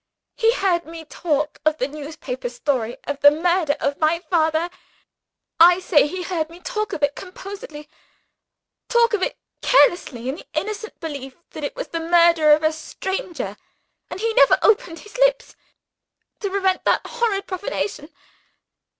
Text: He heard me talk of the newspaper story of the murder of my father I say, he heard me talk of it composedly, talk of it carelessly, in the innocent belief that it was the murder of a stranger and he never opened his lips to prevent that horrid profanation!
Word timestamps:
He 0.35 0.51
heard 0.53 0.87
me 0.87 1.05
talk 1.05 1.59
of 1.63 1.77
the 1.77 1.87
newspaper 1.87 2.49
story 2.49 2.97
of 3.03 3.19
the 3.19 3.29
murder 3.29 3.75
of 3.79 3.99
my 3.99 4.17
father 4.17 4.71
I 5.59 5.79
say, 5.79 6.07
he 6.07 6.23
heard 6.23 6.49
me 6.49 6.59
talk 6.59 6.91
of 6.91 7.03
it 7.03 7.15
composedly, 7.15 7.87
talk 8.89 9.13
of 9.13 9.21
it 9.21 9.37
carelessly, 9.61 10.27
in 10.27 10.37
the 10.37 10.47
innocent 10.53 10.99
belief 10.99 11.35
that 11.51 11.63
it 11.63 11.75
was 11.75 11.89
the 11.89 11.99
murder 11.99 12.49
of 12.51 12.63
a 12.63 12.71
stranger 12.73 13.55
and 14.09 14.19
he 14.19 14.33
never 14.33 14.57
opened 14.63 15.01
his 15.01 15.19
lips 15.19 15.55
to 16.39 16.49
prevent 16.49 16.83
that 16.85 17.05
horrid 17.05 17.45
profanation! 17.45 18.11